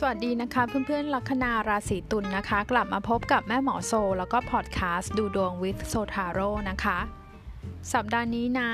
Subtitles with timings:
[0.00, 6.98] สวัสดีนะคะเพื่อนๆลัคนาราศีตุลนนะคะ กลับมาพบกับแม่หมอโซ แล้วก็พอดแคสต์ดูดวง with โซทาโร่นะคะ
[7.92, 8.68] สัปดาห์นี้นะ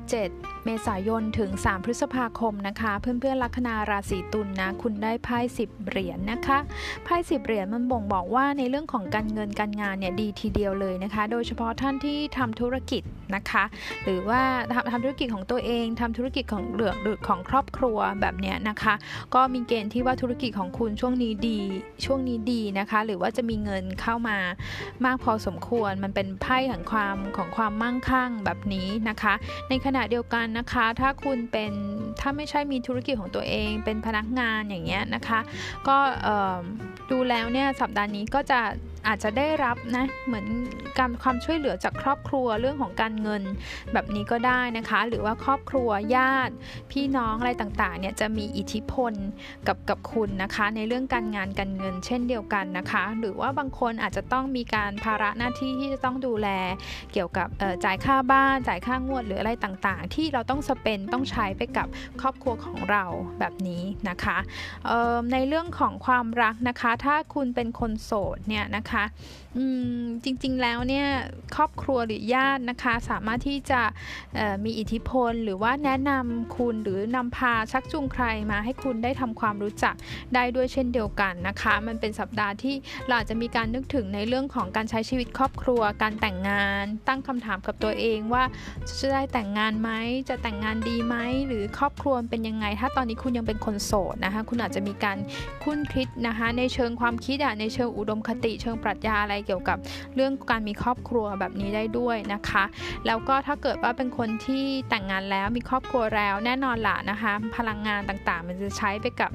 [0.00, 6.58] 27 เมษายน ถึง 3 พฤษภาคมนะคะ เพื่อนๆ ลัคนาราศีตุลนนะ คุณได้ไพ่10 เหรียญนนะคะ
[7.04, 13.02] ไพ่10 เหรียญมันบ่งบอกว่าในเรื่องของการเงินการงานเนี่ยดีทีเดียวเลยนะคะ โดยเฉพาะท่านที่ทำธุรกิจ
[13.34, 13.64] นะคะ
[14.04, 14.42] หรือว่า
[14.74, 18.94] ทำทำธุรกิจของตัวเองทำธุรกิจของเหลืองหรือของครอบครัวแบบเนี้ยนะคะ
[19.34, 21.60] ก็มีเกณฑ์ที่ว่าธุรกิจของคุณช่วงนี้ดี
[22.04, 24.38] ช่วงนี้ดีนะคะ หรือว่าจะมีเงินเข้ามา
[25.04, 29.34] มากพอสมควร มันเป็นไพ่ของความของความมั่งคั่งแบบนี้นะคะ
[29.68, 31.72] ในขณะเดียวกันนะคะ ถ้าคุณเป็น
[32.20, 35.40] ถ้าไม่ใช่มีธุรกิจของตัวเอง เป็นพนักงานอย่างเงี้ยนะคะ
[35.88, 35.96] ก็
[37.10, 38.60] ดูแล้วเนี่ยสัปดาห์นี้ก็จะ
[39.08, 40.46] อาจจะได้รับนะเหมือน
[40.98, 43.42] การความช่วยเหลือจากครอบครัวเรื่องของการเงิน
[43.92, 46.54] แบบนี้ก็ได้นะคะ หรือว่าครอบครัวญาติ
[46.92, 49.12] พี่น้องอะไรต่างๆเนี่ยจะมีอิทธิพล
[49.66, 56.48] กับกับคุณนะคะ ในเรื่องการงานการเงิน เช่นเดียวกันนะคะ หรือว่าบางคนอาจจะต้องมีการภาระหน้าที่ที่จะต้องดูแล
[57.12, 57.48] เกี่ยวกับ
[57.84, 61.86] จ่ายค่าบ้านจ่ายค่างวดหรืออะไรต่างๆ ที่เราต้องสเปนต้องใช้ไปกับ
[62.20, 63.04] ครอบครัวของเรา
[63.38, 64.38] แบบนี้นะคะ
[65.32, 69.04] ในเรื่องของความรักนะคะ ถ้าคุณเป็นคนโสดเนี่ยนะคะคะ
[70.24, 71.06] จริงๆแล้วเนี่ย
[71.56, 73.80] ครอบครัวหรือญาตินะคะ สามารถที่จะ
[74.64, 79.94] มีอิทธิพล หรือว่าแนะนำคุณหรือนำพาชักจูงใครมาให้คุณได้ทำความรู้จัก
[80.34, 82.74] ได้ด้วยเช่นเดียวกันนะคะ มันเป็นสัปดาห์ที่
[83.08, 88.44] เราจะมีการนึกถึงในเรื่องของการใช้ชีวิตครอบครัว การแต่งงาน ตั้งคำถามกับตัวเองว่า
[88.88, 89.90] จะได้แต่งงานไหม
[90.28, 95.18] จะแต่งงานดีไหมหรือครอบครัวเป็นยังไง ถ้าตอนนี้คุณยังเป็นคนโสดนะคะ คุณอาจจะมีการ
[95.62, 99.78] คุ้นคิดนะคะ ในเชิงความคิดอะในเชิงอุดมคติเชิงปรัชญาอะไรเกี่ยวกับ
[100.14, 102.64] เรื่องการมีครอบครัวแบบนี้ได้ด้วยนะคะ
[103.06, 109.30] แล้วก็ถ้าเกิดว่าเป็นคนที่แต่งงานแล้วมีครอบครัวแล้วแน่นอนละนะคะ พลังงานต่างๆ มันจะใช้ไปกับ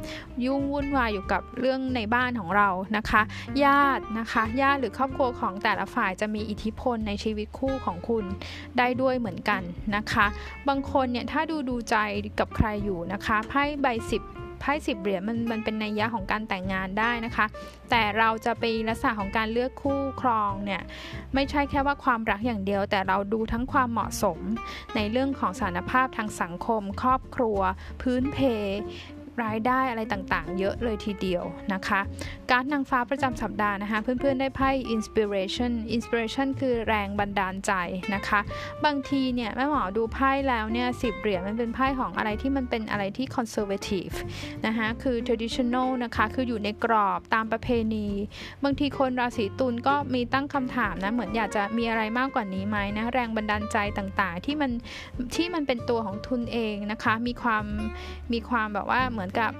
[0.45, 3.21] ยุ่งวุ่นวายอยู่กับเรื่องในบ้านของเรานะคะ
[3.63, 8.23] ญาตินะคะญาติหรือครอบครัวของแต่ละฝ่ายจะมีอิทธิพลในชีวิตคู่ของคุณ
[8.77, 9.61] ได้ด้วยเหมือนกัน
[9.95, 10.25] นะคะ
[10.67, 11.95] บางคนเนี่ยถ้าดูดูใจ
[12.39, 14.21] กับใครอยู่นะคะไพ่ใบสิบ
[14.59, 17.45] ไพ่สิบเหรียญมันมันเป็นนัยยะของการแต่งงานได้นะคะ
[17.89, 20.81] แต่เราจะไปลักษณะของการเลือกคู่ครองเนี่ย
[21.33, 24.39] ไม่ใช่แค่ว่าความรักอย่างเดียว แต่เราดูทั้งความเหมาะสม
[24.95, 27.59] ในเรื่องของสารภาพทางสังคม ครอบครัว
[28.01, 28.37] พื้นเพ
[29.43, 32.01] รายได้อะไรต่างๆ เยอะเลยทีเดียวนะคะ
[32.51, 37.71] การนางฟ้าประจำสัปดาห์นะคะ เพื่อนๆได้ไพ่ inspiration inspiration คือแรงบันดาลใจ
[38.15, 38.39] นะคะ
[38.85, 44.15] บางทีเนี่ยแม่หมอดูไพ่แล้วเนี่ยสิบเหรียญมันเป็นไพ่ของอะไรที่มันเป็นอะไรที่ conservative
[44.65, 48.07] นะคะคือ traditional นะคะคืออยู่ในกรอบตามประเพณี
[48.63, 54.71] บางทีคนราศีตุลก็มีตั้งคำถามนะเหมือนอยากจะมีอะไรมากกว่านี้ไหมนะแรงบันดาลใจต่างๆ ที่มัน
[55.35, 57.65] ที่มันเป็นตัวของทุนเองนะคะ มีความ
[58.33, 59.51] มีความแบบว่าเหมือนอนกับ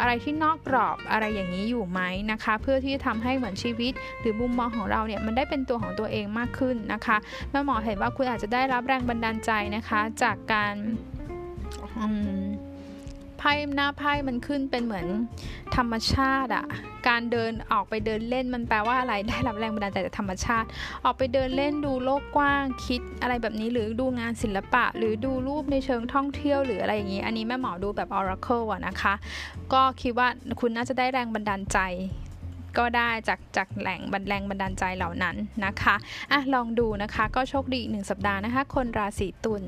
[0.00, 2.00] อะไรที่นอกกรอบอะไรอย่างนี้อยู่ไหม
[2.32, 7.16] นะคะ เพื่อที่จะทำให้เหมือนชีวิต หรือมุมมองของเราเนี่ยมันได้เป็นตัวของตัวเองมากขึ้นนะคะ
[7.50, 10.74] แม่หมอเห็นว่าคุณอาจจะได้รับแรงบันดาลใจนะคะ จากการ
[13.44, 15.06] พ่หน้าไพ่มันขึ้นเป็นเหมือน
[15.76, 16.64] ธรรมชาติอะ
[17.08, 20.66] การเดินออกไปเดินเล่นมันแปลว่าอะไรได้รับแรงบันดาลใจจากธรรมชาติ
[21.04, 29.14] ออกไปเดินเล่นดูโลกกว้างคิดอะไรแบบนี้หรือดูงานศิลปะ หรือดูรูปในเชิงท่องเที่ยวหรืออะไรอย่างนี้ อันนี้แม่หมอดูแบบ Oracle อะนะคะ
[29.72, 30.28] ก็คิดว่า
[30.60, 31.78] คุณน่าจะได้แรงบันดาลใจ
[32.78, 35.94] ก็ได้จากจากแหล่งบันแรงบันดาลใจเหล่านั้นนะคะ
[36.32, 39.62] อะลองดูนะคะก็โชคดีอีกหนึ่งสัปดาห์นะคะ คนราศีตุล